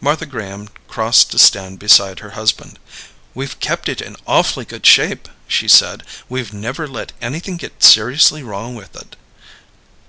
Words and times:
Martha 0.00 0.26
Graham 0.26 0.68
crossed 0.88 1.30
to 1.30 1.38
stand 1.38 1.78
beside 1.78 2.18
her 2.18 2.30
husband. 2.30 2.76
"We've 3.34 3.56
kept 3.60 3.88
it 3.88 4.00
in 4.00 4.16
awfully 4.26 4.64
good 4.64 4.84
shape," 4.84 5.28
she 5.46 5.68
said. 5.68 6.02
"We've 6.28 6.52
never 6.52 6.88
let 6.88 7.12
anything 7.22 7.56
get 7.56 7.80
seriously 7.84 8.42
wrong 8.42 8.74
with 8.74 8.96
it." 8.96 9.14